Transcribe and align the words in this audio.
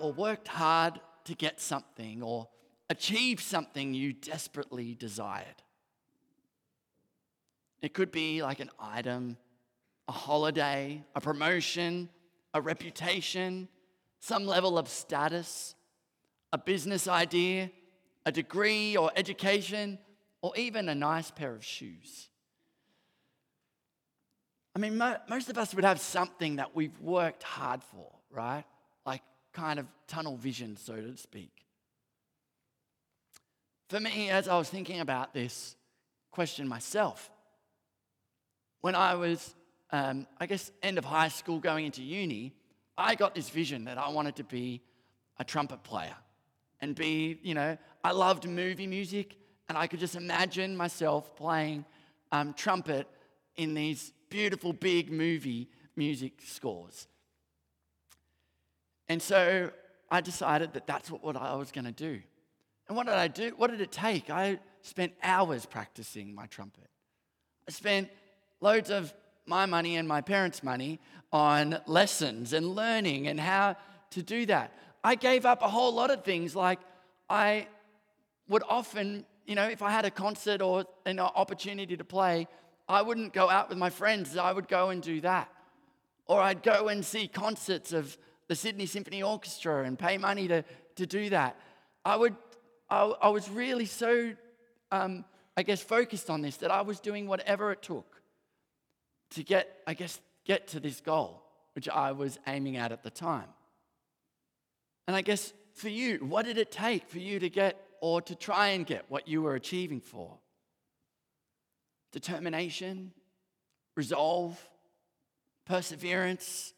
or 0.00 0.12
worked 0.12 0.48
hard 0.48 1.00
to 1.24 1.34
get 1.34 1.60
something 1.60 2.22
or 2.22 2.48
achieve 2.90 3.40
something 3.40 3.94
you 3.94 4.12
desperately 4.12 4.94
desired. 4.94 5.62
It 7.80 7.94
could 7.94 8.10
be 8.10 8.42
like 8.42 8.60
an 8.60 8.70
item, 8.78 9.36
a 10.08 10.12
holiday, 10.12 11.04
a 11.14 11.20
promotion, 11.20 12.08
a 12.54 12.60
reputation, 12.60 13.68
some 14.20 14.46
level 14.46 14.78
of 14.78 14.88
status, 14.88 15.74
a 16.52 16.58
business 16.58 17.06
idea, 17.06 17.70
a 18.26 18.32
degree 18.32 18.96
or 18.96 19.10
education, 19.16 19.98
or 20.42 20.56
even 20.56 20.88
a 20.88 20.94
nice 20.94 21.30
pair 21.30 21.54
of 21.54 21.64
shoes. 21.64 22.28
I 24.74 24.80
mean, 24.80 24.96
mo- 24.96 25.18
most 25.28 25.50
of 25.50 25.58
us 25.58 25.74
would 25.74 25.84
have 25.84 26.00
something 26.00 26.56
that 26.56 26.74
we've 26.74 26.98
worked 27.00 27.42
hard 27.42 27.82
for, 27.82 28.12
right? 28.30 28.64
Like 29.04 29.22
kind 29.52 29.78
of 29.78 29.86
tunnel 30.06 30.36
vision, 30.36 30.76
so 30.76 30.96
to 30.96 31.16
speak. 31.16 31.50
For 33.88 34.00
me, 34.00 34.30
as 34.30 34.48
I 34.48 34.58
was 34.58 34.68
thinking 34.68 35.00
about 35.00 35.32
this 35.32 35.74
question 36.30 36.68
myself, 36.68 37.30
when 38.80 38.94
I 38.94 39.14
was, 39.14 39.54
um, 39.90 40.26
I 40.38 40.46
guess, 40.46 40.70
end 40.82 40.98
of 40.98 41.04
high 41.04 41.28
school 41.28 41.58
going 41.58 41.86
into 41.86 42.02
uni, 42.02 42.52
I 42.96 43.14
got 43.14 43.34
this 43.34 43.48
vision 43.48 43.84
that 43.84 43.98
I 43.98 44.08
wanted 44.10 44.36
to 44.36 44.44
be 44.44 44.82
a 45.38 45.44
trumpet 45.44 45.82
player 45.82 46.14
and 46.80 46.94
be, 46.94 47.38
you 47.42 47.54
know, 47.54 47.78
I 48.04 48.12
loved 48.12 48.48
movie 48.48 48.86
music 48.86 49.36
and 49.68 49.76
I 49.76 49.86
could 49.86 50.00
just 50.00 50.16
imagine 50.16 50.76
myself 50.76 51.34
playing 51.36 51.84
um, 52.32 52.54
trumpet 52.54 53.06
in 53.56 53.74
these 53.74 54.12
beautiful 54.30 54.72
big 54.72 55.10
movie 55.10 55.68
music 55.96 56.40
scores. 56.44 57.06
And 59.08 59.22
so 59.22 59.70
I 60.10 60.20
decided 60.20 60.74
that 60.74 60.86
that's 60.86 61.10
what, 61.10 61.22
what 61.22 61.36
I 61.36 61.54
was 61.54 61.72
going 61.72 61.84
to 61.86 61.92
do. 61.92 62.20
And 62.88 62.96
what 62.96 63.06
did 63.06 63.16
I 63.16 63.28
do? 63.28 63.52
What 63.56 63.70
did 63.70 63.80
it 63.80 63.92
take? 63.92 64.30
I 64.30 64.58
spent 64.82 65.12
hours 65.22 65.66
practicing 65.66 66.34
my 66.34 66.46
trumpet. 66.46 66.88
I 67.66 67.70
spent 67.70 68.08
loads 68.60 68.90
of 68.90 69.12
my 69.46 69.66
money 69.66 69.96
and 69.96 70.06
my 70.08 70.20
parents' 70.20 70.62
money 70.62 71.00
on 71.32 71.78
lessons 71.86 72.52
and 72.52 72.74
learning 72.74 73.28
and 73.28 73.38
how 73.38 73.76
to 74.10 74.22
do 74.22 74.46
that. 74.46 74.72
I 75.04 75.14
gave 75.14 75.44
up 75.44 75.62
a 75.62 75.68
whole 75.68 75.92
lot 75.92 76.10
of 76.10 76.24
things. 76.24 76.56
Like, 76.56 76.80
I 77.28 77.66
would 78.48 78.62
often, 78.68 79.26
you 79.46 79.54
know, 79.54 79.68
if 79.68 79.82
I 79.82 79.90
had 79.90 80.04
a 80.04 80.10
concert 80.10 80.62
or 80.62 80.84
an 81.04 81.18
opportunity 81.18 81.96
to 81.96 82.04
play, 82.04 82.48
I 82.88 83.02
wouldn't 83.02 83.34
go 83.34 83.50
out 83.50 83.68
with 83.68 83.76
my 83.76 83.90
friends. 83.90 84.36
I 84.36 84.52
would 84.52 84.68
go 84.68 84.88
and 84.88 85.02
do 85.02 85.20
that. 85.20 85.50
Or 86.26 86.40
I'd 86.40 86.62
go 86.62 86.88
and 86.88 87.04
see 87.04 87.28
concerts 87.28 87.92
of 87.92 88.16
the 88.48 88.56
Sydney 88.56 88.86
Symphony 88.86 89.22
Orchestra 89.22 89.84
and 89.84 89.98
pay 89.98 90.18
money 90.18 90.48
to, 90.48 90.64
to 90.96 91.06
do 91.06 91.30
that. 91.30 91.56
I 92.04 92.16
would 92.16 92.34
I, 92.90 93.02
I 93.20 93.28
was 93.28 93.48
really 93.50 93.86
so, 93.86 94.32
um, 94.90 95.24
I 95.56 95.62
guess, 95.62 95.82
focused 95.82 96.30
on 96.30 96.42
this 96.42 96.56
that 96.58 96.70
I 96.70 96.82
was 96.82 97.00
doing 97.00 97.26
whatever 97.26 97.70
it 97.72 97.82
took 97.82 98.22
to 99.30 99.42
get, 99.42 99.82
I 99.86 99.94
guess, 99.94 100.20
get 100.44 100.68
to 100.68 100.80
this 100.80 101.00
goal, 101.00 101.42
which 101.74 101.88
I 101.88 102.12
was 102.12 102.38
aiming 102.46 102.76
at 102.76 102.92
at 102.92 103.02
the 103.02 103.10
time. 103.10 103.48
And 105.06 105.14
I 105.16 105.20
guess 105.20 105.52
for 105.74 105.88
you, 105.88 106.18
what 106.18 106.46
did 106.46 106.58
it 106.58 106.70
take 106.70 107.08
for 107.08 107.18
you 107.18 107.38
to 107.40 107.50
get 107.50 107.76
or 108.00 108.22
to 108.22 108.34
try 108.34 108.68
and 108.68 108.86
get 108.86 109.04
what 109.08 109.28
you 109.28 109.42
were 109.42 109.54
achieving 109.54 110.00
for? 110.00 110.38
Determination, 112.12 113.12
resolve, 113.96 114.58
perseverance, 115.66 116.72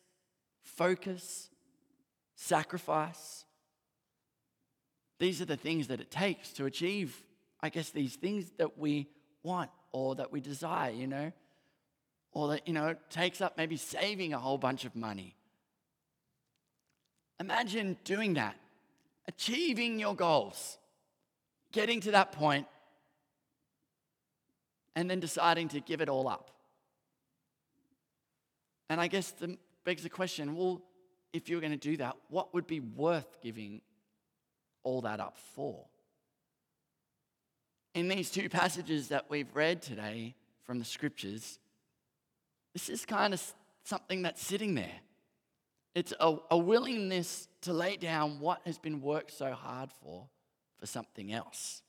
focus, 0.65 1.50
sacrifice. 2.41 3.45
These 5.19 5.43
are 5.43 5.45
the 5.45 5.57
things 5.57 5.89
that 5.89 6.01
it 6.01 6.11
takes 6.11 6.53
to 6.55 6.65
achieve, 6.65 7.23
I 7.61 7.69
guess, 7.69 7.91
these 7.91 8.17
things 8.17 8.51
that 8.57 8.79
we 8.79 9.09
want 9.43 9.71
or 9.93 10.15
that 10.15 10.33
we 10.33 10.41
desire, 10.41 10.91
you 10.91 11.07
know? 11.07 11.33
Or 12.33 12.49
that, 12.49 12.67
you 12.67 12.73
know, 12.73 12.89
it 12.89 12.99
takes 13.11 13.43
up 13.43 13.59
maybe 13.59 13.77
saving 13.77 14.33
a 14.33 14.39
whole 14.39 14.57
bunch 14.57 14.87
of 14.87 14.97
money. 14.97 15.37
Imagine 17.39 17.99
doing 18.05 18.35
that, 18.35 18.57
achieving 19.29 19.99
your 19.99 20.15
goals, 20.15 20.79
getting 21.73 22.01
to 22.01 22.13
that 22.13 22.33
point, 22.33 22.67
and 24.97 25.11
then 25.11 25.21
deciding 25.21 25.69
to 25.69 25.81
give 25.81 26.01
it 26.01 26.09
all 26.09 26.27
up. 26.27 26.51
And 28.89 29.01
I 29.01 29.09
guess 29.09 29.31
the 29.33 29.59
begs 29.85 30.03
the 30.03 30.09
question 30.09 30.57
well, 30.57 30.83
if 31.33 31.49
you're 31.49 31.61
going 31.61 31.73
to 31.73 31.79
do 31.79 31.97
that, 31.99 32.17
what 32.29 32.53
would 32.55 32.67
be 32.67 32.81
worth 32.81 33.41
giving 33.43 33.81
all 34.83 35.03
that 35.03 35.21
up 35.21 35.37
for? 35.55 35.85
In 37.95 38.09
these 38.09 38.31
two 38.31 38.49
passages 38.51 39.09
that 39.09 39.27
we've 39.29 39.55
read 39.55 39.83
today 39.83 40.35
from 40.65 40.79
the 40.79 40.85
scriptures, 40.85 41.59
this 42.73 42.89
is 42.89 43.05
kind 43.05 43.35
of 43.35 43.43
something 43.85 44.23
that's 44.23 44.45
sitting 44.45 44.75
there. 44.75 45.01
It's 45.95 46.13
a, 46.21 46.37
a 46.51 46.59
willingness 46.59 47.49
to 47.63 47.73
lay 47.73 47.97
down 47.97 48.39
what 48.39 48.61
has 48.65 48.79
been 48.79 49.01
worked 49.01 49.33
so 49.33 49.53
hard 49.53 49.91
for 50.03 50.29
for 50.79 50.87
something 50.87 51.33
else. 51.33 51.83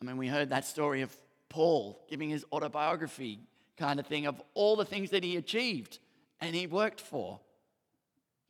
I 0.00 0.04
mean, 0.04 0.16
we 0.16 0.28
heard 0.28 0.50
that 0.50 0.64
story 0.64 1.02
of 1.02 1.14
Paul 1.48 2.04
giving 2.08 2.30
his 2.30 2.44
autobiography 2.52 3.40
kind 3.76 3.98
of 3.98 4.06
thing 4.06 4.26
of 4.26 4.40
all 4.54 4.76
the 4.76 4.84
things 4.84 5.10
that 5.10 5.24
he 5.24 5.36
achieved 5.36 5.98
and 6.42 6.54
he 6.54 6.66
worked 6.66 7.00
for. 7.00 7.40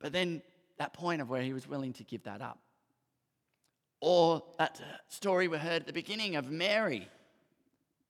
But 0.00 0.12
then 0.12 0.42
that 0.78 0.94
point 0.94 1.20
of 1.20 1.28
where 1.28 1.42
he 1.42 1.52
was 1.52 1.68
willing 1.68 1.92
to 1.92 2.04
give 2.04 2.24
that 2.24 2.40
up. 2.40 2.58
Or 4.00 4.42
that 4.58 4.80
story 5.08 5.46
we 5.46 5.58
heard 5.58 5.82
at 5.82 5.86
the 5.86 5.92
beginning 5.92 6.34
of 6.34 6.50
Mary, 6.50 7.06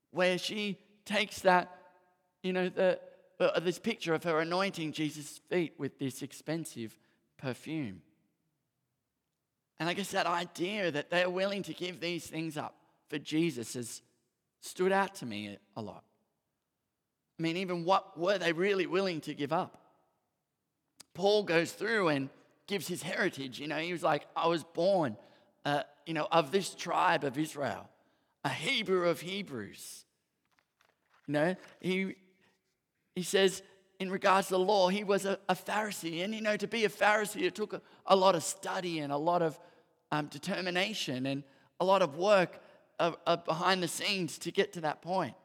where 0.09 0.39
she 0.39 0.79
takes 1.05 1.41
that, 1.41 1.69
you 2.41 2.53
know, 2.53 2.69
the, 2.69 2.99
uh, 3.39 3.59
this 3.59 3.77
picture 3.77 4.15
of 4.15 4.23
her 4.23 4.39
anointing 4.39 4.93
Jesus' 4.93 5.39
feet 5.49 5.73
with 5.77 5.99
this 5.99 6.23
expensive 6.23 6.97
perfume. 7.37 8.01
And 9.79 9.89
I 9.89 9.93
guess 9.93 10.11
that 10.11 10.25
idea 10.25 10.91
that 10.91 11.09
they're 11.11 11.29
willing 11.29 11.61
to 11.63 11.73
give 11.73 11.99
these 11.99 12.25
things 12.25 12.57
up 12.57 12.75
for 13.09 13.19
Jesus 13.19 13.73
has 13.73 14.01
stood 14.61 14.93
out 14.93 15.13
to 15.15 15.25
me 15.25 15.57
a 15.75 15.81
lot. 15.81 16.05
I 17.39 17.41
mean, 17.41 17.57
even 17.57 17.83
what 17.83 18.17
were 18.17 18.37
they 18.37 18.53
really 18.53 18.85
willing 18.85 19.21
to 19.21 19.33
give 19.33 19.51
up? 19.51 19.79
Paul 21.13 21.43
goes 21.43 21.71
through 21.71 22.09
and 22.09 22.29
gives 22.67 22.87
his 22.87 23.03
heritage. 23.03 23.59
You 23.59 23.67
know, 23.67 23.77
he 23.77 23.91
was 23.91 24.03
like, 24.03 24.25
I 24.35 24.47
was 24.47 24.63
born, 24.63 25.17
uh, 25.65 25.83
you 26.05 26.13
know, 26.13 26.27
of 26.31 26.51
this 26.51 26.73
tribe 26.73 27.23
of 27.23 27.37
Israel, 27.37 27.89
a 28.43 28.49
Hebrew 28.49 29.07
of 29.09 29.21
Hebrews. 29.21 30.05
You 31.27 31.33
know, 31.33 31.55
he, 31.79 32.15
he 33.15 33.23
says, 33.23 33.61
in 33.99 34.11
regards 34.11 34.47
to 34.47 34.53
the 34.53 34.59
law, 34.59 34.89
he 34.89 35.03
was 35.03 35.25
a, 35.25 35.39
a 35.47 35.55
Pharisee. 35.55 36.23
And, 36.23 36.33
you 36.33 36.41
know, 36.41 36.57
to 36.57 36.67
be 36.67 36.85
a 36.85 36.89
Pharisee, 36.89 37.43
it 37.43 37.55
took 37.55 37.73
a, 37.73 37.81
a 38.05 38.15
lot 38.15 38.35
of 38.35 38.43
study 38.43 38.99
and 38.99 39.13
a 39.13 39.17
lot 39.17 39.41
of 39.41 39.59
um, 40.11 40.27
determination 40.27 41.25
and 41.25 41.43
a 41.79 41.85
lot 41.85 42.01
of 42.01 42.17
work 42.17 42.61
of, 42.99 43.17
of 43.25 43.45
behind 43.45 43.81
the 43.81 43.87
scenes 43.87 44.37
to 44.39 44.51
get 44.51 44.73
to 44.73 44.81
that 44.81 45.01
point. 45.01 45.35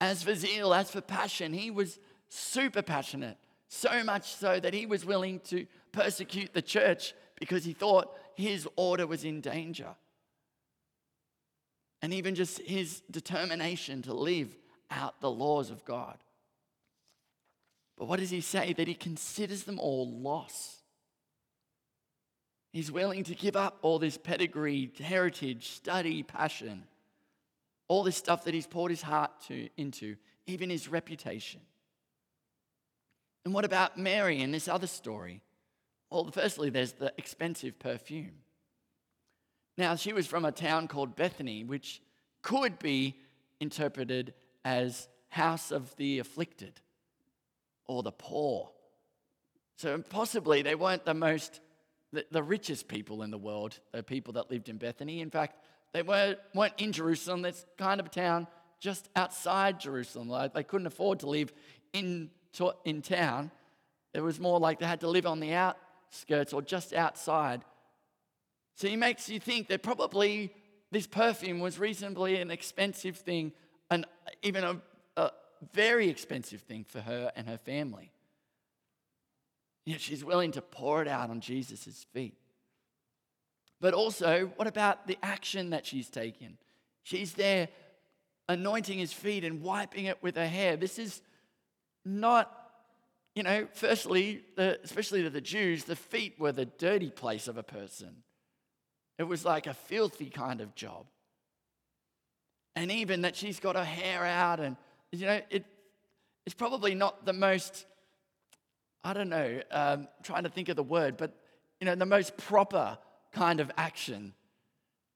As 0.00 0.22
for 0.22 0.34
zeal, 0.34 0.74
as 0.74 0.90
for 0.90 1.00
passion, 1.00 1.52
he 1.52 1.70
was 1.70 1.98
super 2.28 2.82
passionate, 2.82 3.38
so 3.68 4.02
much 4.04 4.34
so 4.34 4.60
that 4.60 4.74
he 4.74 4.86
was 4.86 5.04
willing 5.04 5.40
to 5.40 5.66
persecute 5.92 6.52
the 6.52 6.62
church 6.62 7.14
because 7.38 7.64
he 7.64 7.72
thought 7.72 8.16
his 8.34 8.68
order 8.76 9.06
was 9.06 9.24
in 9.24 9.40
danger. 9.40 9.94
And 12.02 12.12
even 12.12 12.34
just 12.34 12.60
his 12.60 13.02
determination 13.10 14.02
to 14.02 14.12
live 14.12 14.54
out 14.90 15.20
the 15.20 15.30
laws 15.30 15.70
of 15.70 15.84
God. 15.84 16.18
But 17.96 18.06
what 18.06 18.20
does 18.20 18.30
he 18.30 18.40
say? 18.40 18.72
That 18.72 18.88
he 18.88 18.94
considers 18.94 19.64
them 19.64 19.78
all 19.78 20.10
loss. 20.10 20.82
He's 22.72 22.90
willing 22.90 23.22
to 23.24 23.34
give 23.34 23.54
up 23.54 23.78
all 23.82 24.00
this 24.00 24.18
pedigree, 24.18 24.92
heritage, 24.98 25.70
study, 25.70 26.24
passion, 26.24 26.82
all 27.88 28.02
this 28.02 28.16
stuff 28.16 28.44
that 28.44 28.54
he's 28.54 28.66
poured 28.66 28.90
his 28.90 29.02
heart 29.02 29.30
to, 29.48 29.68
into, 29.76 30.16
even 30.46 30.70
his 30.70 30.88
reputation. 30.88 31.60
And 33.44 33.52
what 33.52 33.64
about 33.64 33.98
Mary 33.98 34.40
in 34.40 34.52
this 34.52 34.68
other 34.68 34.86
story? 34.86 35.42
Well, 36.10 36.30
firstly, 36.30 36.70
there's 36.70 36.92
the 36.92 37.12
expensive 37.18 37.78
perfume. 37.78 38.32
Now, 39.76 39.96
she 39.96 40.12
was 40.12 40.26
from 40.26 40.44
a 40.44 40.52
town 40.52 40.88
called 40.88 41.16
Bethany, 41.16 41.64
which 41.64 42.00
could 42.42 42.78
be 42.78 43.16
interpreted 43.60 44.34
as 44.64 45.08
house 45.28 45.72
of 45.72 45.94
the 45.96 46.20
afflicted 46.20 46.80
or 47.86 48.02
the 48.02 48.12
poor. 48.12 48.70
So, 49.76 49.98
possibly, 49.98 50.62
they 50.62 50.76
weren't 50.76 51.04
the 51.04 51.14
most, 51.14 51.60
the, 52.12 52.24
the 52.30 52.42
richest 52.42 52.86
people 52.86 53.22
in 53.22 53.30
the 53.30 53.38
world, 53.38 53.78
the 53.92 54.02
people 54.02 54.34
that 54.34 54.50
lived 54.50 54.68
in 54.68 54.76
Bethany. 54.78 55.20
In 55.20 55.30
fact, 55.30 55.58
they 55.94 56.02
weren't, 56.02 56.38
in 56.76 56.92
Jerusalem. 56.92 57.42
That's 57.42 57.64
kind 57.78 58.00
of 58.00 58.06
a 58.06 58.10
town 58.10 58.48
just 58.80 59.08
outside 59.16 59.80
Jerusalem. 59.80 60.50
They 60.52 60.64
couldn't 60.64 60.88
afford 60.88 61.20
to 61.20 61.28
live 61.28 61.52
in, 61.94 62.30
in 62.84 63.00
town 63.00 63.50
It 64.12 64.20
was 64.20 64.38
more 64.38 64.58
like 64.58 64.80
they 64.80 64.86
had 64.86 65.00
to 65.00 65.08
live 65.08 65.24
on 65.24 65.40
the 65.40 65.54
outskirts 65.54 66.52
or 66.52 66.60
just 66.62 66.92
outside. 66.92 67.64
So 68.74 68.88
he 68.88 68.96
makes 68.96 69.28
you 69.28 69.38
think 69.38 69.68
that 69.68 69.82
probably 69.82 70.52
this 70.90 71.06
perfume 71.06 71.60
was 71.60 71.78
reasonably 71.78 72.40
an 72.40 72.50
expensive 72.50 73.16
thing, 73.16 73.52
and 73.90 74.04
even 74.42 74.64
a, 74.64 74.80
a 75.16 75.30
very 75.72 76.08
expensive 76.08 76.60
thing 76.62 76.84
for 76.84 77.00
her 77.00 77.30
and 77.36 77.48
her 77.48 77.58
family. 77.58 78.10
Yet 79.86 80.00
she's 80.00 80.24
willing 80.24 80.52
to 80.52 80.60
pour 80.60 81.02
it 81.02 81.08
out 81.08 81.30
on 81.30 81.40
Jesus' 81.40 82.04
feet. 82.12 82.34
But 83.84 83.92
also, 83.92 84.50
what 84.56 84.66
about 84.66 85.06
the 85.06 85.18
action 85.22 85.68
that 85.68 85.84
she's 85.84 86.08
taken? 86.08 86.56
She's 87.02 87.34
there 87.34 87.68
anointing 88.48 88.98
his 88.98 89.12
feet 89.12 89.44
and 89.44 89.60
wiping 89.60 90.06
it 90.06 90.22
with 90.22 90.36
her 90.36 90.48
hair. 90.48 90.78
This 90.78 90.98
is 90.98 91.20
not, 92.02 92.50
you 93.34 93.42
know, 93.42 93.68
firstly, 93.74 94.42
especially 94.56 95.22
to 95.24 95.28
the 95.28 95.42
Jews, 95.42 95.84
the 95.84 95.96
feet 95.96 96.40
were 96.40 96.50
the 96.50 96.64
dirty 96.64 97.10
place 97.10 97.46
of 97.46 97.58
a 97.58 97.62
person. 97.62 98.22
It 99.18 99.24
was 99.24 99.44
like 99.44 99.66
a 99.66 99.74
filthy 99.74 100.30
kind 100.30 100.62
of 100.62 100.74
job. 100.74 101.04
And 102.74 102.90
even 102.90 103.20
that 103.20 103.36
she's 103.36 103.60
got 103.60 103.76
her 103.76 103.84
hair 103.84 104.24
out, 104.24 104.60
and, 104.60 104.78
you 105.12 105.26
know, 105.26 105.42
it, 105.50 105.66
it's 106.46 106.54
probably 106.54 106.94
not 106.94 107.26
the 107.26 107.34
most, 107.34 107.84
I 109.04 109.12
don't 109.12 109.28
know, 109.28 109.60
um, 109.70 110.08
trying 110.22 110.44
to 110.44 110.48
think 110.48 110.70
of 110.70 110.76
the 110.76 110.82
word, 110.82 111.18
but, 111.18 111.36
you 111.82 111.84
know, 111.84 111.94
the 111.94 112.06
most 112.06 112.34
proper 112.38 112.96
kind 113.34 113.60
of 113.60 113.70
action. 113.76 114.32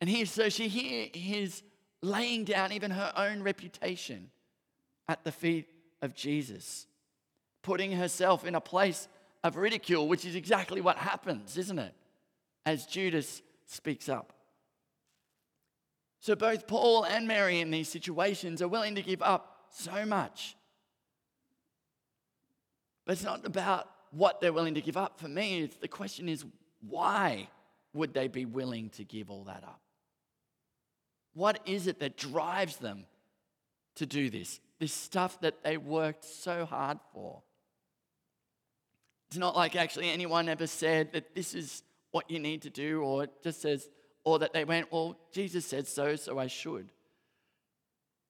And 0.01 0.11
here, 0.11 0.27
so 0.27 0.49
she 0.49 0.69
here 0.69 1.09
is 1.15 1.63
laying 2.03 2.45
down 2.45 2.73
even 2.73 2.91
her 2.91 3.13
own 3.17 3.43
reputation 3.43 4.31
at 5.09 5.25
the 5.25 5.33
feet 5.33 5.69
of 6.03 6.15
Jesus, 6.15 6.87
putting 7.63 7.93
herself 7.93 8.45
in 8.45 8.55
a 8.55 8.61
place 8.61 9.09
of 9.43 9.57
ridicule, 9.57 10.09
which 10.09 10.25
is 10.25 10.35
exactly 10.35 10.81
what 10.81 10.99
happens, 10.99 11.57
isn't 11.57 11.79
it? 11.79 11.95
As 12.67 12.87
Judas 12.87 13.43
speaks 13.67 14.09
up. 14.09 14.33
So 16.21 16.35
both 16.35 16.67
Paul 16.67 17.05
and 17.05 17.27
Mary 17.27 17.61
in 17.61 17.71
these 17.71 17.89
situations 17.89 18.61
are 18.61 18.69
willing 18.69 18.97
to 18.97 19.03
give 19.03 19.23
up 19.23 19.69
so 19.71 20.05
much. 20.05 20.57
But 23.07 23.13
it's 23.13 23.25
not 23.25 23.47
about 23.47 23.89
what 24.11 24.41
they're 24.41 24.53
willing 24.53 24.75
to 24.75 24.81
give 24.81 24.97
up. 24.97 25.19
For 25.19 25.29
me, 25.29 25.63
it's, 25.63 25.77
the 25.77 25.89
question 25.89 26.29
is 26.29 26.45
why 26.87 27.49
would 27.95 28.15
they 28.15 28.29
be 28.29 28.45
willing 28.45 28.91
to 28.91 29.05
give 29.05 29.31
all 29.31 29.45
that 29.45 29.65
up? 29.65 29.81
What 31.35 31.61
is 31.67 31.87
it 31.87 32.01
that 32.01 32.17
drives 32.17 32.77
them 32.77 33.07
to 33.97 34.07
do 34.07 34.31
this? 34.31 34.61
This 34.79 34.93
stuff 34.93 35.41
that 35.41 35.63
they 35.63 35.77
worked 35.77 36.25
so 36.25 36.65
hard 36.65 36.99
for. 37.13 37.43
It's 39.29 39.39
not 39.39 39.57
like 39.57 39.77
actually 39.77 40.11
anyone 40.11 40.49
ever 40.49 40.67
said 40.67 41.13
that 41.13 41.35
this 41.35 41.55
is 41.55 41.83
what 42.11 42.31
you 42.31 42.39
need 42.39 42.63
to 42.63 42.71
do, 42.71 43.03
or 43.03 43.25
it 43.25 43.31
just 43.43 43.61
says, 43.61 43.89
or 44.25 44.39
that 44.39 44.53
they 44.53 44.65
went, 44.65 44.91
well, 44.91 45.19
Jesus 45.33 45.67
said 45.67 45.87
so, 45.87 46.17
so 46.17 46.39
I 46.39 46.47
should. 46.47 46.91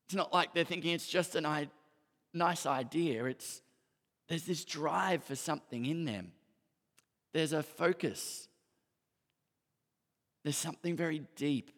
It's 0.06 0.14
not 0.14 0.32
like 0.32 0.54
they're 0.54 0.64
thinking 0.64 0.94
it's 0.94 1.08
just 1.08 1.36
a 1.36 1.46
I- 1.46 1.68
nice 2.32 2.66
idea. 2.66 3.26
It's 3.26 3.62
there's 4.28 4.44
this 4.44 4.64
drive 4.64 5.24
for 5.24 5.36
something 5.36 5.86
in 5.86 6.04
them. 6.04 6.32
There's 7.32 7.52
a 7.52 7.62
focus. 7.62 8.47
There's 10.48 10.56
something 10.56 10.96
very 10.96 11.20
deep 11.36 11.70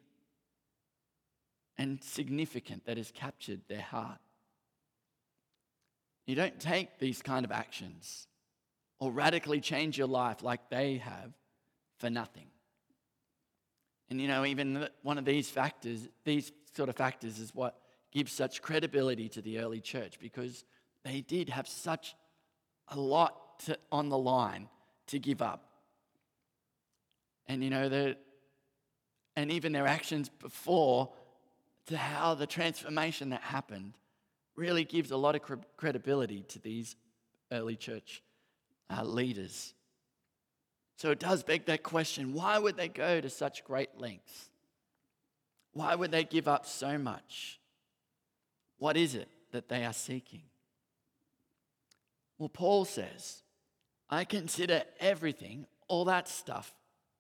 and 1.76 2.00
significant 2.04 2.86
that 2.86 2.98
has 2.98 3.10
captured 3.10 3.62
their 3.68 3.80
heart. 3.80 4.20
You 6.24 6.36
don't 6.36 6.60
take 6.60 7.00
these 7.00 7.20
kind 7.20 7.44
of 7.44 7.50
actions 7.50 8.28
or 9.00 9.10
radically 9.10 9.60
change 9.60 9.98
your 9.98 10.06
life 10.06 10.44
like 10.44 10.70
they 10.70 10.98
have 10.98 11.32
for 11.98 12.08
nothing. 12.10 12.46
And 14.08 14.20
you 14.20 14.28
know, 14.28 14.44
even 14.44 14.88
one 15.02 15.18
of 15.18 15.24
these 15.24 15.50
factors, 15.50 16.08
these 16.22 16.52
sort 16.76 16.88
of 16.88 16.94
factors, 16.94 17.40
is 17.40 17.52
what 17.52 17.76
gives 18.12 18.30
such 18.30 18.62
credibility 18.62 19.28
to 19.30 19.42
the 19.42 19.58
early 19.58 19.80
church 19.80 20.20
because 20.20 20.64
they 21.04 21.22
did 21.22 21.48
have 21.48 21.66
such 21.66 22.14
a 22.86 22.96
lot 22.96 23.58
to, 23.64 23.76
on 23.90 24.10
the 24.10 24.18
line 24.18 24.68
to 25.08 25.18
give 25.18 25.42
up. 25.42 25.64
And 27.48 27.64
you 27.64 27.70
know, 27.70 27.88
the, 27.88 28.16
and 29.40 29.50
even 29.50 29.72
their 29.72 29.86
actions 29.86 30.28
before 30.28 31.08
to 31.86 31.96
how 31.96 32.34
the 32.34 32.46
transformation 32.46 33.30
that 33.30 33.40
happened 33.40 33.94
really 34.54 34.84
gives 34.84 35.10
a 35.10 35.16
lot 35.16 35.34
of 35.34 35.40
credibility 35.76 36.42
to 36.48 36.58
these 36.58 36.94
early 37.50 37.74
church 37.74 38.22
uh, 38.90 39.02
leaders. 39.02 39.72
So 40.96 41.10
it 41.10 41.18
does 41.18 41.42
beg 41.42 41.64
that 41.66 41.82
question 41.82 42.34
why 42.34 42.58
would 42.58 42.76
they 42.76 42.88
go 42.88 43.20
to 43.20 43.30
such 43.30 43.64
great 43.64 43.98
lengths? 43.98 44.50
Why 45.72 45.94
would 45.94 46.10
they 46.10 46.24
give 46.24 46.46
up 46.46 46.66
so 46.66 46.98
much? 46.98 47.58
What 48.78 48.98
is 48.98 49.14
it 49.14 49.28
that 49.52 49.68
they 49.68 49.86
are 49.86 49.94
seeking? 49.94 50.42
Well, 52.38 52.50
Paul 52.50 52.84
says, 52.84 53.42
I 54.10 54.24
consider 54.24 54.82
everything, 54.98 55.66
all 55.88 56.04
that 56.06 56.28
stuff 56.28 56.74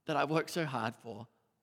that 0.06 0.16
I 0.16 0.24
work 0.24 0.48
so 0.48 0.66
hard 0.66 0.94
for, 1.02 1.26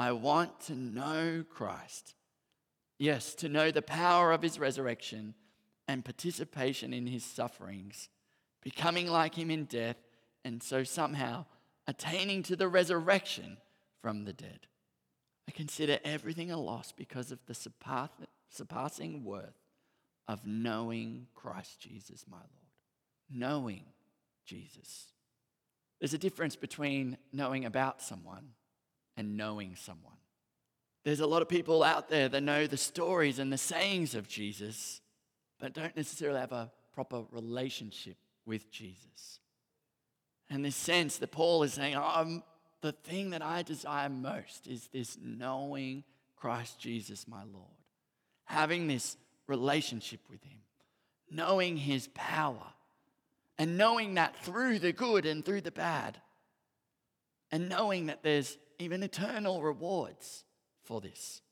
I 0.00 0.12
want 0.12 0.60
to 0.62 0.74
know 0.74 1.44
Christ. 1.50 2.14
Yes, 2.98 3.34
to 3.34 3.50
know 3.50 3.70
the 3.70 3.82
power 3.82 4.32
of 4.32 4.40
his 4.40 4.58
resurrection 4.58 5.34
and 5.86 6.02
participation 6.02 6.94
in 6.94 7.06
his 7.06 7.22
sufferings, 7.22 8.08
becoming 8.62 9.08
like 9.08 9.34
him 9.34 9.50
in 9.50 9.66
death, 9.66 9.98
and 10.42 10.62
so 10.62 10.84
somehow 10.84 11.44
attaining 11.86 12.42
to 12.44 12.56
the 12.56 12.66
resurrection 12.66 13.58
from 14.00 14.24
the 14.24 14.32
dead. 14.32 14.60
I 15.46 15.52
consider 15.52 15.98
everything 16.02 16.50
a 16.50 16.58
loss 16.58 16.92
because 16.92 17.30
of 17.30 17.40
the 17.44 17.54
surpassing 18.48 19.22
worth 19.22 19.58
of 20.26 20.46
knowing 20.46 21.26
Christ 21.34 21.78
Jesus, 21.78 22.24
my 22.26 22.38
Lord. 22.38 22.48
Knowing 23.30 23.84
Jesus. 24.46 25.12
There's 25.98 26.14
a 26.14 26.18
difference 26.18 26.56
between 26.56 27.18
knowing 27.34 27.66
about 27.66 28.00
someone 28.00 28.52
and 29.16 29.36
knowing 29.36 29.76
someone. 29.76 30.14
There's 31.04 31.20
a 31.20 31.26
lot 31.26 31.42
of 31.42 31.48
people 31.48 31.82
out 31.82 32.08
there 32.08 32.28
that 32.28 32.42
know 32.42 32.66
the 32.66 32.76
stories 32.76 33.38
and 33.38 33.52
the 33.52 33.58
sayings 33.58 34.14
of 34.14 34.28
Jesus, 34.28 35.00
but 35.58 35.72
don't 35.72 35.96
necessarily 35.96 36.40
have 36.40 36.52
a 36.52 36.70
proper 36.92 37.24
relationship 37.30 38.16
with 38.44 38.70
Jesus. 38.70 39.40
And 40.50 40.64
this 40.64 40.76
sense 40.76 41.16
that 41.18 41.30
Paul 41.30 41.62
is 41.62 41.74
saying, 41.74 41.96
oh, 41.96 42.42
the 42.80 42.92
thing 42.92 43.30
that 43.30 43.42
I 43.42 43.62
desire 43.62 44.08
most 44.08 44.66
is 44.66 44.88
this 44.92 45.16
knowing 45.22 46.04
Christ 46.36 46.78
Jesus, 46.78 47.28
my 47.28 47.44
Lord, 47.44 47.66
having 48.44 48.86
this 48.86 49.16
relationship 49.46 50.20
with 50.30 50.42
Him, 50.42 50.60
knowing 51.30 51.76
His 51.76 52.08
power, 52.14 52.66
and 53.58 53.76
knowing 53.76 54.14
that 54.14 54.36
through 54.42 54.78
the 54.78 54.92
good 54.92 55.26
and 55.26 55.44
through 55.44 55.60
the 55.60 55.70
bad, 55.70 56.18
and 57.52 57.68
knowing 57.68 58.06
that 58.06 58.22
there's 58.22 58.56
even 58.80 59.02
eternal 59.02 59.62
rewards 59.62 60.44
for 60.82 61.00
this. 61.00 61.42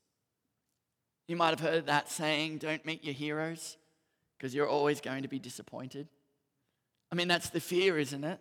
You 1.26 1.36
might 1.36 1.50
have 1.50 1.60
heard 1.60 1.86
that 1.86 2.10
saying, 2.10 2.58
don't 2.58 2.84
meet 2.86 3.04
your 3.04 3.14
heroes, 3.14 3.76
because 4.36 4.54
you're 4.54 4.68
always 4.68 5.00
going 5.00 5.22
to 5.22 5.28
be 5.28 5.38
disappointed. 5.38 6.08
I 7.12 7.14
mean, 7.14 7.28
that's 7.28 7.50
the 7.50 7.60
fear, 7.60 7.98
isn't 7.98 8.24
it? 8.24 8.38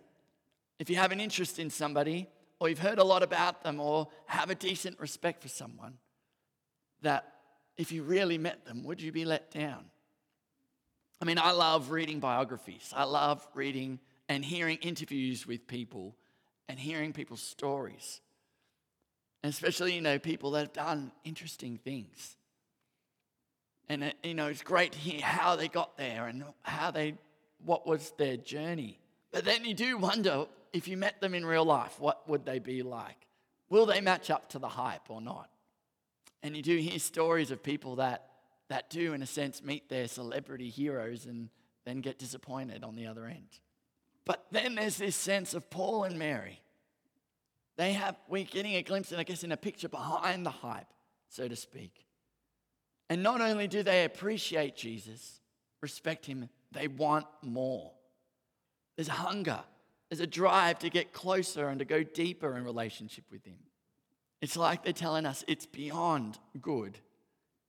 If 0.78 0.88
you 0.88 0.96
have 0.96 1.12
an 1.12 1.20
interest 1.20 1.58
in 1.58 1.70
somebody, 1.70 2.28
or 2.60 2.68
you've 2.68 2.78
heard 2.78 2.98
a 2.98 3.04
lot 3.04 3.22
about 3.22 3.62
them, 3.62 3.78
or 3.78 4.08
have 4.26 4.50
a 4.50 4.54
decent 4.54 4.98
respect 5.00 5.42
for 5.42 5.48
someone, 5.48 5.94
that 7.02 7.32
if 7.76 7.92
you 7.92 8.02
really 8.02 8.38
met 8.38 8.64
them, 8.64 8.84
would 8.84 9.00
you 9.00 9.12
be 9.12 9.24
let 9.24 9.50
down? 9.50 9.84
I 11.20 11.24
mean, 11.24 11.38
I 11.38 11.50
love 11.50 11.90
reading 11.90 12.20
biographies. 12.20 12.92
I 12.94 13.04
love 13.04 13.46
reading 13.54 13.98
and 14.28 14.44
hearing 14.44 14.78
interviews 14.78 15.46
with 15.46 15.66
people 15.66 16.16
and 16.68 16.78
hearing 16.78 17.12
people's 17.12 17.42
stories. 17.42 18.20
And 19.42 19.50
especially, 19.50 19.94
you 19.94 20.00
know, 20.00 20.18
people 20.18 20.52
that 20.52 20.60
have 20.60 20.72
done 20.72 21.12
interesting 21.24 21.78
things. 21.78 22.36
And, 23.88 24.04
it, 24.04 24.16
you 24.22 24.34
know, 24.34 24.48
it's 24.48 24.62
great 24.62 24.92
to 24.92 24.98
hear 24.98 25.20
how 25.20 25.56
they 25.56 25.68
got 25.68 25.96
there 25.96 26.26
and 26.26 26.44
how 26.62 26.90
they, 26.90 27.14
what 27.64 27.86
was 27.86 28.12
their 28.18 28.36
journey. 28.36 28.98
But 29.30 29.44
then 29.44 29.64
you 29.64 29.74
do 29.74 29.96
wonder 29.96 30.46
if 30.72 30.88
you 30.88 30.96
met 30.96 31.20
them 31.20 31.34
in 31.34 31.46
real 31.46 31.64
life, 31.64 31.98
what 31.98 32.28
would 32.28 32.44
they 32.44 32.58
be 32.58 32.82
like? 32.82 33.26
Will 33.70 33.86
they 33.86 34.00
match 34.00 34.30
up 34.30 34.48
to 34.50 34.58
the 34.58 34.68
hype 34.68 35.08
or 35.10 35.20
not? 35.20 35.48
And 36.42 36.56
you 36.56 36.62
do 36.62 36.76
hear 36.76 36.98
stories 36.98 37.50
of 37.50 37.62
people 37.62 37.96
that, 37.96 38.26
that 38.68 38.90
do, 38.90 39.12
in 39.12 39.22
a 39.22 39.26
sense, 39.26 39.62
meet 39.62 39.88
their 39.88 40.08
celebrity 40.08 40.68
heroes 40.68 41.26
and 41.26 41.48
then 41.84 42.00
get 42.00 42.18
disappointed 42.18 42.84
on 42.84 42.96
the 42.96 43.06
other 43.06 43.26
end. 43.26 43.48
But 44.24 44.46
then 44.50 44.74
there's 44.74 44.98
this 44.98 45.16
sense 45.16 45.54
of 45.54 45.70
Paul 45.70 46.04
and 46.04 46.18
Mary. 46.18 46.60
They 47.78 47.92
have, 47.92 48.16
we're 48.28 48.44
getting 48.44 48.74
a 48.74 48.82
glimpse, 48.82 49.12
and 49.12 49.20
I 49.20 49.24
guess, 49.24 49.44
in 49.44 49.52
a 49.52 49.56
picture 49.56 49.88
behind 49.88 50.44
the 50.44 50.50
hype, 50.50 50.92
so 51.28 51.46
to 51.46 51.54
speak. 51.54 52.04
And 53.08 53.22
not 53.22 53.40
only 53.40 53.68
do 53.68 53.84
they 53.84 54.04
appreciate 54.04 54.76
Jesus, 54.76 55.40
respect 55.80 56.26
him, 56.26 56.48
they 56.72 56.88
want 56.88 57.26
more. 57.40 57.92
There's 58.96 59.08
hunger, 59.08 59.60
there's 60.10 60.20
a 60.20 60.26
drive 60.26 60.80
to 60.80 60.90
get 60.90 61.12
closer 61.12 61.68
and 61.68 61.78
to 61.78 61.84
go 61.84 62.02
deeper 62.02 62.56
in 62.56 62.64
relationship 62.64 63.24
with 63.30 63.44
him. 63.44 63.58
It's 64.42 64.56
like 64.56 64.82
they're 64.82 64.92
telling 64.92 65.24
us 65.24 65.44
it's 65.46 65.66
beyond 65.66 66.36
good, 66.60 66.98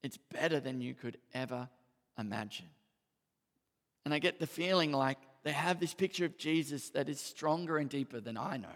it's 0.01 0.17
better 0.33 0.59
than 0.59 0.81
you 0.81 0.95
could 0.95 1.19
ever 1.35 1.69
imagine. 2.17 2.69
And 4.05 4.13
I 4.13 4.17
get 4.17 4.39
the 4.39 4.47
feeling 4.47 4.91
like 4.91 5.19
they 5.43 5.51
have 5.51 5.79
this 5.79 5.93
picture 5.93 6.25
of 6.25 6.35
Jesus 6.35 6.89
that 6.91 7.09
is 7.09 7.19
stronger 7.19 7.77
and 7.77 7.87
deeper 7.89 8.19
than 8.19 8.37
I 8.37 8.57
know. 8.57 8.69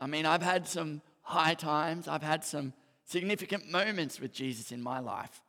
I 0.00 0.06
mean, 0.06 0.26
I've 0.26 0.42
had 0.42 0.66
some 0.66 1.02
high 1.22 1.54
times, 1.54 2.08
I've 2.08 2.22
had 2.22 2.44
some 2.44 2.72
significant 3.04 3.70
moments 3.70 4.20
with 4.20 4.32
Jesus 4.32 4.72
in 4.72 4.82
my 4.82 5.00
life, 5.00 5.42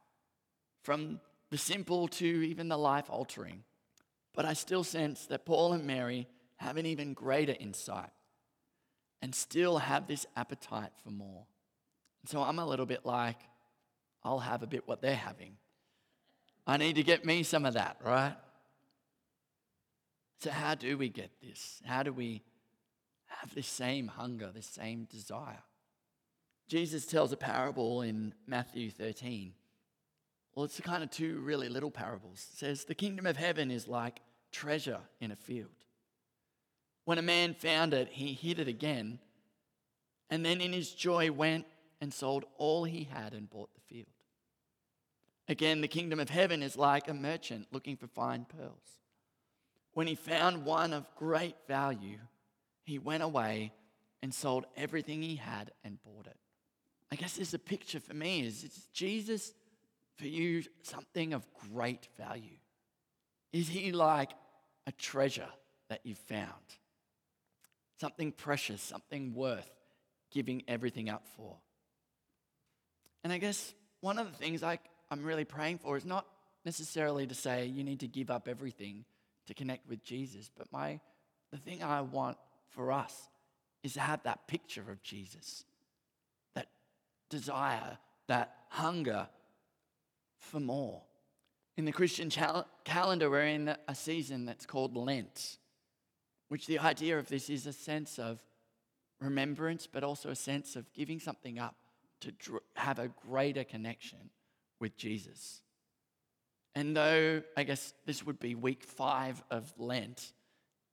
from 0.84 1.20
the 1.50 1.58
simple 1.58 2.08
to 2.08 2.26
even 2.26 2.68
the 2.68 2.78
life 2.78 3.06
altering. 3.10 3.64
But 4.34 4.46
I 4.46 4.54
still 4.54 4.84
sense 4.84 5.26
that 5.28 5.46
Paul 5.46 5.74
and 5.74 5.86
Mary 5.86 6.28
have 6.58 6.78
an 6.78 6.86
even 6.86 7.14
greater 7.14 7.56
insight 7.60 8.10
and 9.22 9.36
still 9.36 9.78
have 9.78 10.08
this 10.08 10.26
appetite 10.36 10.92
for 11.04 11.12
more. 11.12 11.46
So 12.26 12.42
I'm 12.42 12.60
a 12.60 12.66
little 12.66 12.86
bit 12.86 13.06
like, 13.06 13.38
I'll 14.24 14.40
have 14.40 14.64
a 14.64 14.68
bit 14.68 14.88
what 14.88 15.02
they're 15.02 15.16
having. 15.16 15.58
I 16.66 16.78
need 16.78 16.96
to 16.96 17.04
get 17.04 17.26
me 17.26 17.44
some 17.44 17.66
of 17.66 17.74
that, 17.74 17.98
right? 18.04 18.36
So, 20.40 20.52
how 20.52 20.76
do 20.76 20.98
we 20.98 21.10
get 21.10 21.30
this? 21.42 21.82
How 21.86 22.04
do 22.04 22.14
we 22.14 22.42
have 23.40 23.54
this 23.54 23.68
same 23.68 24.08
hunger, 24.08 24.52
this 24.54 24.68
same 24.68 25.06
desire? 25.06 25.64
Jesus 26.68 27.06
tells 27.06 27.32
a 27.32 27.38
parable 27.38 28.02
in 28.02 28.34
Matthew 28.48 28.92
13. 28.92 29.54
Well, 30.56 30.66
it's 30.66 30.80
kind 30.80 31.04
of 31.04 31.12
two 31.12 31.40
really 31.40 31.70
little 31.70 31.92
parables. 31.92 32.48
It 32.52 32.58
says, 32.58 32.86
The 32.86 32.96
kingdom 32.96 33.26
of 33.26 33.38
heaven 33.38 33.72
is 33.72 33.88
like 33.88 34.22
treasure 34.52 35.00
in 35.20 35.32
a 35.32 35.36
field. 35.36 35.70
When 37.06 37.18
a 37.18 37.24
man 37.24 37.54
found 37.54 37.94
it, 37.94 38.10
he 38.12 38.34
hid 38.34 38.60
it 38.60 38.68
again, 38.68 39.20
and 40.30 40.46
then 40.46 40.62
in 40.62 40.72
his 40.72 40.92
joy 40.92 41.32
went 41.32 41.66
and 42.00 42.14
sold 42.14 42.46
all 42.58 42.84
he 42.84 43.08
had 43.12 43.34
and 43.34 43.50
bought 43.50 43.74
the 43.74 43.82
field. 43.82 44.08
Again, 45.48 45.82
the 45.82 45.88
kingdom 45.88 46.20
of 46.20 46.30
heaven 46.30 46.64
is 46.64 46.78
like 46.78 47.10
a 47.10 47.14
merchant 47.14 47.68
looking 47.72 47.98
for 47.98 48.08
fine 48.08 48.46
pearls. 48.46 49.00
When 49.94 50.08
he 50.08 50.16
found 50.16 50.64
one 50.64 50.94
of 50.94 51.14
great 51.18 51.56
value, 51.68 52.20
he 52.84 53.00
went 53.00 53.24
away 53.24 53.74
and 54.22 54.34
sold 54.34 54.66
everything 54.76 55.22
he 55.22 55.36
had 55.36 55.72
and 55.84 56.02
bought 56.04 56.28
it. 56.28 56.38
I 57.12 57.16
guess 57.16 57.36
there's 57.36 57.54
a 57.54 57.60
picture 57.60 58.00
for 58.00 58.14
me 58.14 58.46
is 58.46 58.64
it's 58.64 58.86
Jesus 58.94 59.54
for 60.18 60.28
you 60.28 60.64
something 60.84 61.34
of 61.34 61.46
great 61.74 62.08
value? 62.18 62.58
Is 63.52 63.68
he 63.68 63.92
like 63.92 64.32
a 64.88 64.92
treasure 64.92 65.50
that 65.90 66.02
you've 66.04 66.18
found? 66.18 66.50
Something 68.00 68.32
precious, 68.32 68.82
something 68.82 69.34
worth 69.34 69.70
giving 70.32 70.64
everything 70.68 71.10
up 71.10 71.28
for. 71.36 71.58
And 73.24 73.34
I 73.34 73.38
guess 73.38 73.74
one 74.00 74.18
of 74.18 74.32
the 74.32 74.38
things 74.38 74.64
I, 74.64 74.80
I'm 75.10 75.24
really 75.24 75.44
praying 75.44 75.80
for 75.80 75.98
is 75.98 76.06
not 76.06 76.26
necessarily 76.66 77.28
to 77.28 77.36
say 77.36 77.66
you 77.66 77.84
need 77.84 78.00
to 78.00 78.08
give 78.08 78.30
up 78.30 78.48
everything 78.48 79.06
to 79.48 79.54
connect 79.54 79.88
with 79.90 80.04
Jesus. 80.04 80.50
But 80.56 80.72
my 80.72 81.00
the 81.52 81.58
thing 81.58 81.84
I 81.84 82.02
want 82.02 82.38
for 82.72 82.92
us 82.92 83.30
is 83.84 83.94
to 83.94 84.00
have 84.00 84.24
that 84.24 84.48
picture 84.48 84.90
of 84.90 85.02
Jesus, 85.04 85.66
that 86.56 86.68
desire, 87.30 87.98
that 88.28 88.56
hunger 88.70 89.28
for 90.40 90.60
more. 90.60 91.02
In 91.78 91.86
the 91.86 91.92
Christian 91.92 92.30
cal- 92.30 92.68
calendar, 92.84 93.30
we're 93.30 93.46
in 93.46 93.76
a 93.88 93.96
season 93.96 94.46
that's 94.46 94.66
called 94.66 94.96
Lent, 94.96 95.58
which 96.50 96.68
the 96.68 96.80
idea 96.80 97.18
of 97.18 97.28
this 97.28 97.50
is 97.50 97.66
a 97.66 97.74
sense 97.74 98.20
of 98.20 98.40
remembrance, 99.20 99.88
but 99.88 100.04
also 100.04 100.30
a 100.30 100.36
sense 100.36 100.76
of 100.76 100.92
giving 100.94 101.20
something 101.20 101.60
up 101.60 101.76
to 102.22 102.32
dr- 102.32 102.64
have 102.76 103.00
a 103.00 103.08
greater 103.08 103.64
connection 103.64 104.30
with 104.80 104.98
Jesus. 104.98 105.62
And 106.76 106.96
though 106.96 107.42
I 107.58 107.64
guess 107.64 107.94
this 108.06 108.26
would 108.26 108.40
be 108.40 108.56
week 108.56 108.84
five 108.84 109.42
of 109.50 109.74
Lent, 109.78 110.34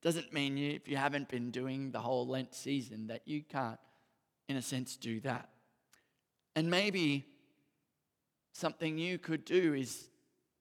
doesn't 0.03 0.33
mean 0.33 0.57
you, 0.57 0.73
if 0.73 0.89
you 0.89 0.97
haven't 0.97 1.29
been 1.29 1.51
doing 1.51 1.91
the 1.91 2.01
whole 2.01 2.27
Lent 2.27 2.55
season, 2.55 3.09
that 3.09 3.23
you 3.27 3.43
can't, 3.43 3.79
in 4.49 4.57
a 4.57 4.63
sense, 4.63 4.97
do 4.97 5.21
that. 5.21 5.49
And 6.55 6.71
maybe 6.71 7.27
something 8.53 8.99
you 8.99 9.19
could 9.19 9.45
do 9.45 9.75
is 9.75 10.09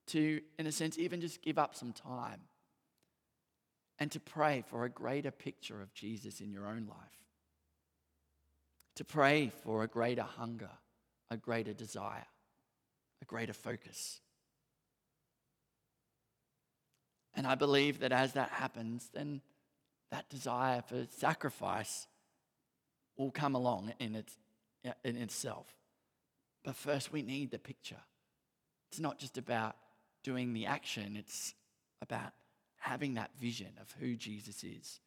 to, 0.08 0.42
in 0.58 0.68
a 0.68 0.72
sense, 0.72 0.98
even 0.98 1.22
just 1.22 1.42
give 1.42 1.58
up 1.58 1.76
some 1.76 1.94
time 1.94 2.42
and 4.00 4.12
to 4.12 4.20
pray 4.20 4.64
for 4.68 4.86
a 4.86 4.90
greater 4.90 5.32
picture 5.32 5.82
of 5.82 5.94
Jesus 5.94 6.40
in 6.40 6.52
your 6.52 6.68
own 6.68 6.88
life. 6.88 6.98
To 8.96 9.04
pray 9.04 9.52
for 9.64 9.84
a 9.84 9.88
greater 9.88 10.24
hunger, 10.24 10.70
a 11.30 11.38
greater 11.38 11.74
desire, 11.74 12.26
a 13.22 13.26
greater 13.26 13.54
focus. 13.54 14.22
And 17.38 17.46
I 17.46 17.54
believe 17.54 18.00
that 18.00 18.12
as 18.12 18.34
that 18.34 18.50
happens, 18.50 19.10
then 19.14 19.42
that 20.10 20.28
desire 20.28 20.82
for 20.82 21.06
sacrifice 21.18 22.08
will 23.16 23.30
come 23.30 23.54
along 23.54 23.94
in, 24.00 24.16
its, 24.16 24.36
in 25.06 25.16
itself. 25.16 25.68
But 26.64 26.76
first, 26.76 27.14
we 27.14 27.22
need 27.22 27.52
the 27.52 27.60
picture. 27.60 28.02
It's 28.90 29.00
not 29.00 29.20
just 29.20 29.38
about 29.38 29.76
doing 30.24 30.54
the 30.54 30.66
action, 30.66 31.16
it's 31.16 31.54
about 32.02 32.34
having 32.78 33.14
that 33.14 33.32
vision 33.40 33.70
of 33.80 33.94
who 34.00 34.16
Jesus 34.16 34.64
is. 34.64 35.00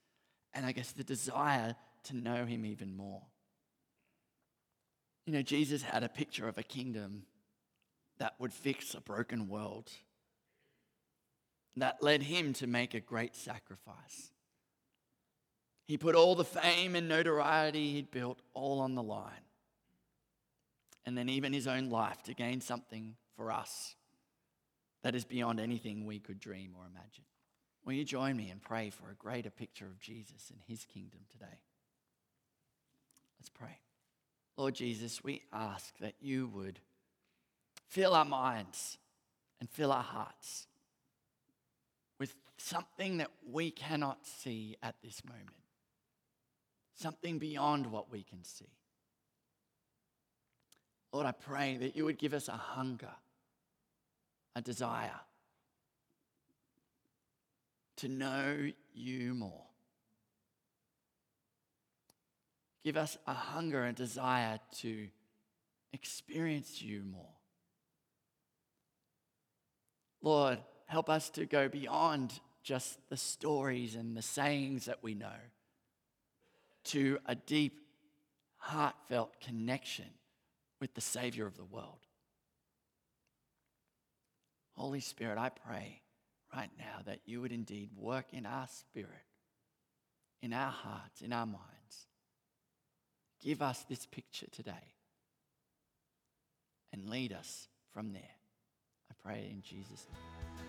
And 0.55 0.65
I 0.65 0.73
guess 0.73 0.93
the 0.93 1.05
desire 1.05 1.75
to 2.05 2.17
know 2.17 2.45
him 2.45 2.65
even 2.65 2.97
more. 2.97 3.23
You 5.27 5.33
know, 5.33 5.43
Jesus 5.43 5.83
had 5.83 6.05
a 6.05 6.09
picture 6.09 6.47
of 6.47 6.59
a 6.59 6.63
kingdom 6.63 7.25
that 8.19 8.35
would 8.39 8.53
fix 8.53 8.95
a 8.95 9.01
broken 9.01 9.49
world 9.49 9.91
that 11.77 12.03
led 12.03 12.23
him 12.23 12.53
to 12.55 12.67
make 12.67 12.95
a 12.95 13.01
great 13.01 13.37
sacrifice. 13.37 14.33
He 15.87 15.97
put 15.97 16.15
all 16.15 16.35
the 16.35 16.45
fame 16.45 16.95
and 16.95 17.09
notoriety 17.09 17.93
he'd 17.93 18.11
built 18.11 18.41
all 18.55 18.81
on 18.81 18.95
the 18.95 19.03
line. 19.03 19.45
And 21.05 21.17
then 21.17 21.29
even 21.29 21.53
his 21.53 21.67
own 21.67 21.91
life 21.91 22.23
to 22.25 22.35
gain 22.35 22.61
something 22.61 23.17
for 23.37 23.51
us 23.51 23.97
that 25.03 25.15
is 25.15 25.25
beyond 25.25 25.59
anything 25.59 26.05
we 26.05 26.19
could 26.19 26.39
dream 26.39 26.75
or 26.77 26.85
imagine. 26.87 27.25
Will 27.85 27.95
you 27.95 28.05
join 28.05 28.37
me 28.37 28.51
and 28.51 28.61
pray 28.61 28.91
for 28.91 29.11
a 29.11 29.15
greater 29.15 29.51
picture 29.51 29.87
of 29.87 29.99
Jesus 29.99 30.51
and 30.51 30.61
his 30.67 30.85
kingdom 30.85 31.21
today? 31.33 31.59
Let's 33.41 33.49
pray. 33.49 33.79
Lord 34.57 34.75
Jesus, 34.75 35.25
we 35.25 35.43
ask 35.53 35.97
that 35.99 36.15
you 36.21 36.49
would 36.49 36.81
fill 37.89 38.15
our 38.15 38.27
minds 38.27 38.99
and 39.59 39.69
fill 39.69 39.91
our 39.91 40.03
hearts 40.03 40.67
with 42.21 42.37
something 42.59 43.17
that 43.17 43.31
we 43.51 43.71
cannot 43.71 44.25
see 44.25 44.77
at 44.83 44.95
this 45.03 45.25
moment, 45.25 45.49
something 46.95 47.39
beyond 47.39 47.87
what 47.87 48.13
we 48.13 48.23
can 48.23 48.45
see. 48.45 48.69
Lord, 51.13 51.27
I 51.27 51.33
pray 51.33 51.79
that 51.79 51.97
you 51.97 52.05
would 52.05 52.19
give 52.19 52.35
us 52.35 52.47
a 52.47 52.53
hunger, 52.53 53.11
a 54.55 54.61
desire 54.61 55.19
to 57.97 58.09
know 58.09 58.71
you 58.95 59.35
more. 59.35 59.65
Give 62.85 62.97
us 62.97 63.17
a 63.27 63.35
hunger 63.35 63.83
and 63.85 63.97
desire 63.97 64.61
to 64.79 65.09
experience 65.93 66.81
you 66.81 67.03
more. 67.03 67.35
Lord, 70.23 70.59
help 70.91 71.09
us 71.09 71.31
to 71.31 71.47
go 71.47 71.69
beyond 71.69 72.41
just 72.65 72.99
the 73.11 73.17
stories 73.17 73.95
and 73.95 74.17
the 74.17 74.23
sayings 74.23 74.87
that 74.87 74.99
we 75.03 75.15
know 75.15 75.39
to 76.83 77.17
a 77.27 77.37
deep, 77.37 77.79
heartfelt 78.57 79.41
connection 79.41 80.11
with 80.81 80.93
the 80.95 81.01
Savior 81.01 81.47
of 81.47 81.57
the 81.57 81.65
world. 81.65 82.01
Holy 84.73 84.99
Spirit, 84.99 85.39
I 85.39 85.51
pray 85.51 86.03
right 86.53 86.71
now 86.77 87.03
that 87.07 87.21
you 87.25 87.41
would 87.41 87.53
indeed 87.53 87.91
work 87.97 88.27
in 88.33 88.45
our 88.45 88.67
spirit, 88.67 89.29
in 90.43 90.53
our 90.53 90.73
hearts, 90.73 91.23
in 91.23 91.33
our 91.33 91.47
minds. 91.47 92.09
Give 93.41 93.63
us 93.63 93.85
this 93.89 94.07
picture 94.07 94.49
today 94.51 94.97
and 96.93 97.09
lead 97.09 97.33
us 97.33 97.69
from 97.93 98.13
there. 98.13 98.23
I 99.09 99.15
pray 99.23 99.49
in 99.53 99.63
Jesus' 99.63 100.07
name. 100.13 100.60